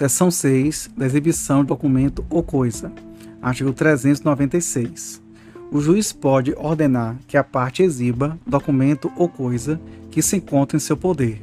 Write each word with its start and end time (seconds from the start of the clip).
Seção 0.00 0.30
6 0.30 0.92
da 0.96 1.04
exibição 1.04 1.60
de 1.60 1.66
documento 1.66 2.24
ou 2.30 2.42
coisa. 2.42 2.90
Artigo 3.42 3.70
396. 3.70 5.20
O 5.70 5.78
juiz 5.78 6.10
pode 6.10 6.54
ordenar 6.56 7.18
que 7.28 7.36
a 7.36 7.44
parte 7.44 7.82
exiba 7.82 8.38
documento 8.46 9.12
ou 9.14 9.28
coisa 9.28 9.78
que 10.10 10.22
se 10.22 10.36
encontra 10.36 10.74
em 10.74 10.80
seu 10.80 10.96
poder. 10.96 11.42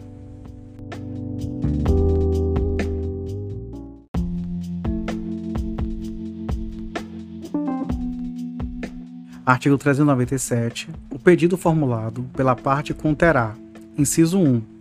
Artigo 9.45 9.77
397. 9.77 10.89
O 11.11 11.19
pedido 11.19 11.57
formulado 11.57 12.23
pela 12.33 12.55
parte 12.55 12.91
conterá, 12.91 13.53
inciso 13.95 14.39
1, 14.39 14.76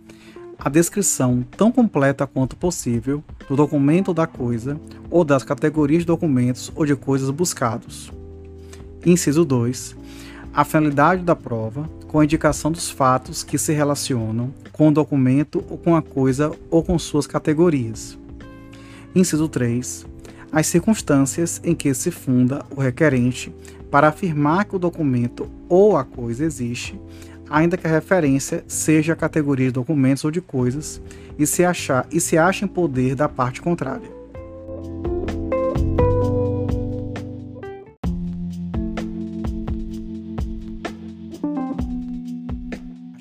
a 0.67 0.69
descrição 0.69 1.45
tão 1.55 1.71
completa 1.71 2.27
quanto 2.27 2.57
possível 2.57 3.23
do 3.47 3.55
documento 3.55 4.13
da 4.13 4.27
coisa 4.27 4.77
ou 5.09 5.23
das 5.23 5.41
categorias 5.41 6.01
de 6.01 6.07
documentos 6.07 6.69
ou 6.75 6.85
de 6.85 6.93
coisas 6.93 7.29
buscados. 7.29 8.11
Inciso 9.05 9.45
2. 9.45 9.95
A 10.53 10.65
finalidade 10.65 11.23
da 11.23 11.37
prova, 11.37 11.89
com 12.09 12.19
a 12.19 12.25
indicação 12.25 12.69
dos 12.69 12.89
fatos 12.89 13.45
que 13.45 13.57
se 13.57 13.71
relacionam 13.71 14.53
com 14.73 14.89
o 14.89 14.91
documento 14.91 15.63
ou 15.69 15.77
com 15.77 15.95
a 15.95 16.01
coisa 16.01 16.51
ou 16.69 16.83
com 16.83 16.99
suas 16.99 17.25
categorias. 17.25 18.19
Inciso 19.15 19.47
3. 19.47 20.05
As 20.51 20.67
circunstâncias 20.67 21.61
em 21.63 21.73
que 21.73 21.93
se 21.93 22.11
funda 22.11 22.65
o 22.75 22.81
requerente 22.81 23.55
para 23.89 24.09
afirmar 24.09 24.65
que 24.65 24.75
o 24.75 24.79
documento 24.79 25.49
ou 25.69 25.95
a 25.95 26.03
coisa 26.03 26.43
existe, 26.43 26.99
ainda 27.49 27.77
que 27.77 27.87
a 27.87 27.89
referência 27.89 28.63
seja 28.67 29.13
a 29.13 29.15
categoria 29.15 29.67
de 29.67 29.73
documentos 29.73 30.23
ou 30.23 30.31
de 30.31 30.41
coisas 30.41 31.01
e 31.37 31.45
se 31.45 31.63
achar 31.63 32.05
e 32.11 32.19
se 32.19 32.37
acha 32.37 32.65
em 32.65 32.67
poder 32.67 33.15
da 33.15 33.29
parte 33.29 33.61
contrária. 33.61 34.17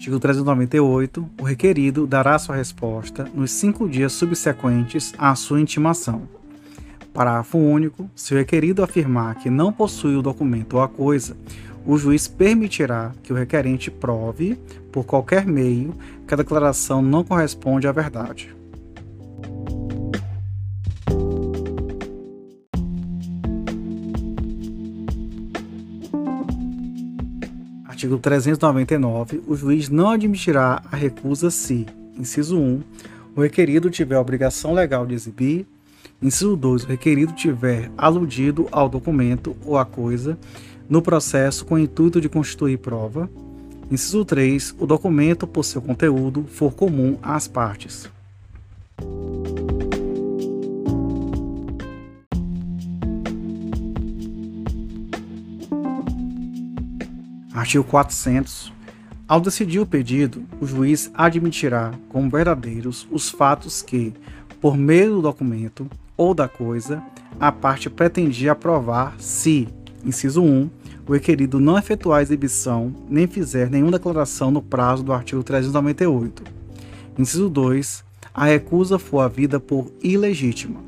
Artigo 0.07 0.21
398. 0.21 1.29
O 1.41 1.43
requerido 1.43 2.07
dará 2.07 2.39
sua 2.39 2.55
resposta 2.55 3.29
nos 3.35 3.51
cinco 3.51 3.89
dias 3.89 4.13
subsequentes 4.13 5.13
à 5.19 5.35
sua 5.35 5.61
intimação. 5.61 6.29
Parágrafo 7.13 7.59
único. 7.59 8.09
Se 8.15 8.33
o 8.33 8.37
requerido 8.37 8.85
afirmar 8.85 9.35
que 9.35 9.51
não 9.51 9.73
possui 9.73 10.15
o 10.15 10.23
documento 10.23 10.75
ou 10.75 10.83
a 10.83 10.89
coisa, 10.89 11.37
o 11.87 11.97
juiz 11.97 12.27
permitirá 12.27 13.13
que 13.23 13.33
o 13.33 13.37
requerente 13.37 13.91
prove, 13.91 14.59
por 14.91 15.05
qualquer 15.05 15.47
meio, 15.47 15.95
que 16.27 16.35
a 16.35 16.37
declaração 16.37 17.01
não 17.01 17.23
corresponde 17.23 17.87
à 17.87 17.93
verdade. 17.93 18.55
Artigo 27.85 28.19
399. 28.19 29.43
O 29.47 29.55
juiz 29.55 29.89
não 29.89 30.11
admitirá 30.11 30.83
a 30.91 30.97
recusa 30.97 31.51
se, 31.51 31.87
inciso 32.19 32.59
1, 32.59 32.83
o 33.37 33.41
requerido 33.41 33.89
tiver 33.89 34.19
obrigação 34.19 34.75
legal 34.75 35.07
de 35.07 35.15
exibir 35.15 35.67
Inciso 36.23 36.57
2. 36.57 36.85
O 36.85 36.87
requerido 36.87 37.33
tiver 37.33 37.91
aludido 37.97 38.67
ao 38.73 38.89
documento 38.89 39.57
ou 39.65 39.77
à 39.77 39.85
coisa 39.85 40.39
no 40.89 41.03
processo 41.03 41.65
com 41.65 41.75
o 41.75 41.79
intuito 41.79 42.21
de 42.21 42.29
constituir 42.29 42.79
prova. 42.79 43.29
Inciso 43.91 44.25
3. 44.25 44.75
O 44.79 44.87
documento, 44.87 45.47
por 45.47 45.65
seu 45.65 45.81
conteúdo, 45.81 46.45
for 46.49 46.73
comum 46.73 47.19
às 47.23 47.47
partes. 47.47 48.11
Artigo 57.53 57.85
400. 57.85 58.73
Ao 59.29 59.41
decidir 59.41 59.81
o 59.81 59.87
pedido, 59.87 60.45
o 60.61 60.67
juiz 60.67 61.11
admitirá 61.13 61.93
como 62.09 62.31
verdadeiros 62.31 63.09
os 63.11 63.29
fatos 63.29 63.83
que, 63.83 64.15
por 64.61 64.77
meio 64.77 65.15
do 65.15 65.23
documento, 65.23 65.91
ou 66.17 66.33
da 66.33 66.49
coisa, 66.49 67.03
a 67.41 67.51
parte 67.51 67.91
pretendia 67.91 68.53
aprovar 68.53 69.15
se, 69.19 69.69
inciso 70.07 70.43
1, 70.43 70.71
o 71.07 71.13
requerido 71.13 71.61
não 71.61 71.77
efetuar 71.77 72.21
a 72.21 72.23
exibição 72.23 72.95
nem 73.11 73.27
fizer 73.27 73.69
nenhuma 73.69 73.93
declaração 73.93 74.51
no 74.51 74.63
prazo 74.63 75.03
do 75.03 75.13
artigo 75.13 75.43
398. 75.43 76.43
Inciso 77.19 77.51
2, 77.51 78.05
a 78.33 78.45
recusa 78.45 78.99
for 78.99 79.21
havida 79.21 79.59
por 79.59 79.93
ilegítima. 80.03 80.81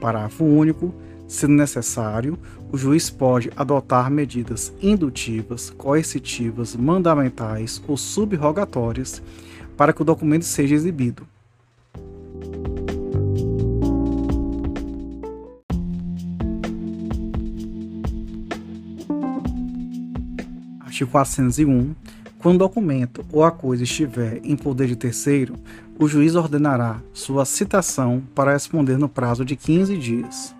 Parágrafo 0.00 0.44
único. 0.44 0.94
Sendo 1.26 1.54
necessário, 1.54 2.38
o 2.70 2.76
juiz 2.76 3.08
pode 3.08 3.50
adotar 3.56 4.10
medidas 4.10 4.72
indutivas, 4.82 5.70
coercitivas, 5.70 6.76
mandamentais 6.76 7.82
ou 7.88 7.96
subrogatórias 7.96 9.22
para 9.74 9.92
que 9.92 10.02
o 10.02 10.04
documento 10.04 10.44
seja 10.44 10.74
exibido, 10.74 11.26
artigo 20.94 21.10
401, 21.10 21.92
quando 22.38 22.54
o 22.54 22.58
documento 22.58 23.26
ou 23.32 23.42
a 23.42 23.50
coisa 23.50 23.82
estiver 23.82 24.40
em 24.44 24.54
poder 24.54 24.86
de 24.86 24.94
terceiro, 24.94 25.56
o 25.98 26.06
juiz 26.06 26.36
ordenará 26.36 27.00
sua 27.12 27.44
citação 27.44 28.22
para 28.32 28.52
responder 28.52 28.96
no 28.96 29.08
prazo 29.08 29.44
de 29.44 29.56
15 29.56 29.96
dias. 29.96 30.54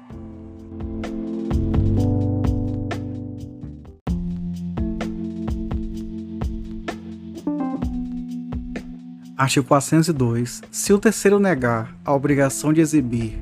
Artigo 9.37 9.66
402. 9.66 10.62
Se 10.72 10.93
o 10.93 10.99
terceiro 10.99 11.39
negar 11.39 11.95
a 12.05 12.12
obrigação 12.12 12.72
de 12.72 12.81
exibir 12.81 13.39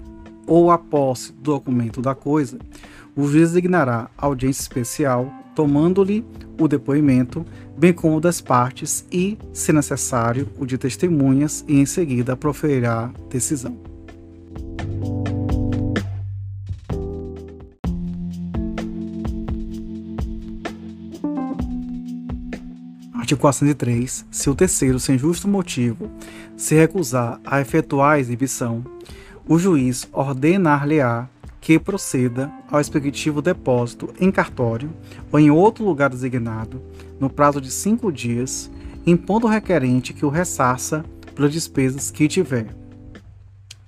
ou 0.47 0.71
a 0.71 0.77
posse 0.77 1.33
do 1.33 1.53
documento 1.53 2.03
da 2.03 2.15
coisa, 2.15 2.59
o 3.17 3.23
juiz 3.27 3.51
designará 3.51 4.11
audiência 4.19 4.61
especial 4.61 5.42
tomando-lhe 5.55 6.25
o 6.59 6.69
depoimento, 6.69 7.45
bem 7.77 7.93
como 7.93 8.21
das 8.21 8.41
partes 8.41 9.07
e, 9.11 9.39
se 9.53 9.73
necessário, 9.73 10.49
o 10.59 10.67
de 10.67 10.79
testemunhas, 10.79 11.65
e 11.67 11.79
em 11.79 11.87
seguida 11.87 12.37
proferirá 12.37 13.11
decisão. 13.31 13.77
Artigo 23.33 23.41
403. 23.41 24.27
Se 24.31 24.51
o 24.51 24.55
terceiro, 24.55 25.01
sem 25.01 25.17
justo 25.17 25.49
motivo, 25.49 26.11
se 26.57 26.75
recusar 26.75 27.41
a 27.45 27.61
efetuar 27.61 28.13
a 28.13 28.19
exibição, 28.19 28.85
o 29.49 29.59
juiz 29.59 30.09
ordenar-lhe-á 30.13 31.29
que 31.63 31.79
proceda 31.79 32.53
ao 32.69 32.79
respectivo 32.79 33.41
depósito 33.41 34.13
em 34.21 34.33
cartório 34.33 34.91
ou 35.31 35.39
em 35.39 35.49
outro 35.49 35.85
lugar 35.85 36.11
designado, 36.11 36.83
no 37.21 37.31
prazo 37.31 37.61
de 37.61 37.71
cinco 37.71 38.11
dias, 38.11 38.69
impondo 39.07 39.47
ao 39.47 39.53
requerente 39.53 40.13
que 40.13 40.27
o 40.27 40.29
ressarça 40.29 41.05
pelas 41.37 41.53
despesas 41.53 42.11
que 42.11 42.27
tiver. 42.27 42.67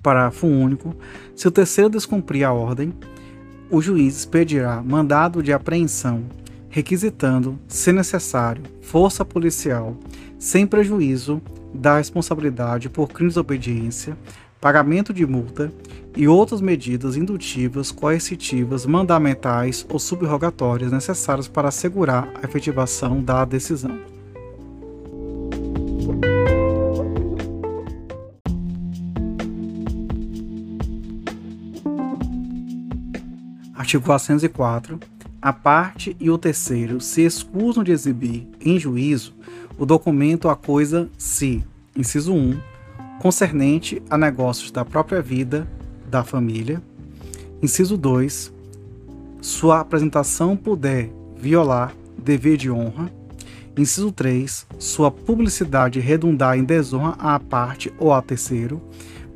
Parágrafo 0.01 0.47
único. 0.47 0.95
Se 1.35 1.49
o 1.49 1.51
terceiro 1.51 1.91
descumprir 1.91 2.47
a 2.47 2.53
ordem, 2.53 2.95
o 3.69 3.83
juiz 3.83 4.19
expedirá 4.19 4.81
mandado 4.81 5.43
de 5.43 5.53
apreensão, 5.53 6.23
requisitando, 6.69 7.59
se 7.67 7.91
necessário, 7.91 8.63
força 8.83 9.25
policial, 9.25 9.97
sem 10.39 10.65
prejuízo 10.65 11.43
da 11.75 11.99
responsabilidade 11.99 12.89
por 12.89 13.09
crimes 13.09 13.35
de 13.35 13.41
obediência, 13.41 14.17
pagamento 14.65 15.13
de 15.13 15.27
multa 15.27 15.71
e 16.17 16.27
outras 16.27 16.63
medidas 16.63 17.19
indutivas, 17.19 17.91
coercitivas, 17.91 18.87
mandamentais 18.87 19.85
ou 19.91 19.99
subrogatórias 19.99 20.91
necessárias 20.91 21.47
para 21.47 21.69
assegurar 21.69 22.33
a 22.43 22.47
efetivação 22.47 23.23
da 23.23 23.45
decisão. 23.45 24.01
Artigo 33.75 34.03
404. 34.03 34.99
A 35.43 35.53
parte 35.53 36.17
e 36.19 36.31
o 36.31 36.39
terceiro 36.39 37.03
se 37.03 37.21
excusam 37.21 37.85
de 37.85 37.93
exibir 37.93 38.49
em 38.63 38.81
juízo 38.81 39.35
o 39.77 39.85
documento 39.85 40.49
a 40.49 40.57
coisa 40.57 41.11
se, 41.19 41.63
inciso 41.95 42.33
1, 42.33 42.59
concernente 43.21 44.03
a 44.11 44.19
negócios 44.19 44.71
da 44.71 44.85
própria 44.85 45.23
vida 45.23 45.67
da 46.09 46.23
família. 46.23 46.83
Inciso 47.63 47.97
2. 47.97 48.53
Sua 49.41 49.81
apresentação 49.81 50.57
puder 50.57 51.11
violar 51.37 51.95
dever 52.17 52.57
de 52.57 52.71
honra. 52.71 53.11
Inciso 53.77 54.13
3. 54.13 54.67
Sua 54.79 55.11
publicidade 55.11 56.01
redundar 56.01 56.57
em 56.57 56.65
desonra 56.65 57.15
à 57.19 57.39
parte 57.41 57.93
ou 57.99 58.13
a 58.13 58.23
terceiro. 58.23 58.81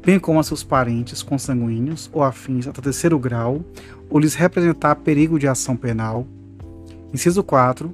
bem 0.05 0.19
como 0.19 0.41
a 0.41 0.43
seus 0.43 0.63
parentes 0.63 1.23
consanguíneos 1.23 2.09
ou 2.13 2.23
afins 2.23 2.67
até 2.67 2.81
terceiro 2.81 3.19
grau, 3.19 3.63
ou 4.09 4.19
lhes 4.19 4.35
representar 4.35 4.95
perigo 4.97 5.39
de 5.39 5.47
ação 5.47 5.77
penal. 5.77 6.27
Inciso 7.13 7.43
4. 7.43 7.93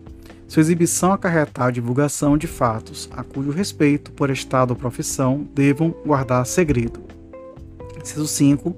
Sua 0.54 0.60
exibição 0.60 1.12
acarretar 1.12 1.66
a 1.66 1.70
divulgação 1.72 2.38
de 2.38 2.46
fatos 2.46 3.08
a 3.10 3.24
cujo 3.24 3.50
respeito, 3.50 4.12
por 4.12 4.30
estado 4.30 4.70
ou 4.70 4.76
profissão, 4.76 5.48
devam 5.52 5.92
guardar 6.06 6.46
segredo. 6.46 7.02
Inciso 8.00 8.28
5. 8.28 8.76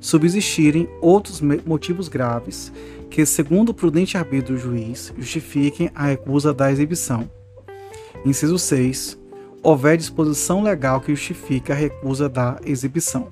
Subsistirem 0.00 0.88
outros 1.02 1.42
motivos 1.42 2.08
graves 2.08 2.72
que, 3.10 3.26
segundo 3.26 3.68
o 3.68 3.74
prudente 3.74 4.16
arbítrio 4.16 4.56
do 4.56 4.62
juiz, 4.62 5.12
justifiquem 5.18 5.90
a 5.94 6.06
recusa 6.06 6.54
da 6.54 6.72
exibição. 6.72 7.30
Inciso 8.24 8.58
6. 8.58 9.18
Houver 9.62 9.98
disposição 9.98 10.62
legal 10.62 10.98
que 10.98 11.14
justifique 11.14 11.70
a 11.70 11.74
recusa 11.74 12.26
da 12.26 12.58
exibição. 12.64 13.28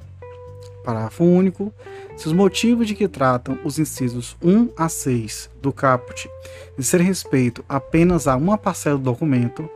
Parágrafo 0.86 1.24
único. 1.24 1.74
Se 2.16 2.28
os 2.28 2.32
motivos 2.32 2.86
de 2.86 2.94
que 2.94 3.08
tratam 3.08 3.58
os 3.64 3.78
incisos 3.78 4.36
1 4.40 4.70
a 4.76 4.88
6 4.88 5.50
do 5.60 5.72
caput 5.72 6.30
ser 6.78 7.00
respeito 7.00 7.64
apenas 7.68 8.28
a 8.28 8.36
uma 8.36 8.56
parcela 8.56 8.96
do 8.96 9.02
documento, 9.02 9.68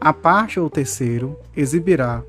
a 0.00 0.12
parte 0.12 0.58
ou 0.58 0.68
terceiro 0.68 1.38
exibirá 1.56 2.22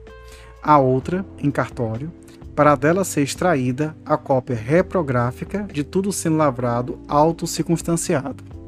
a 0.62 0.78
outra 0.78 1.26
em 1.40 1.50
cartório, 1.50 2.12
para 2.56 2.76
dela 2.76 3.04
ser 3.04 3.22
extraída 3.22 3.96
a 4.06 4.18
cópia 4.18 4.56
reprográfica 4.56 5.64
de 5.64 5.84
tudo 5.84 6.12
sendo 6.12 6.38
lavrado 6.38 7.00
auto-circunstanciado. 7.08 8.59